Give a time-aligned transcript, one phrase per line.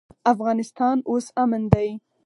[0.33, 1.89] افغانستان اوس امن دی.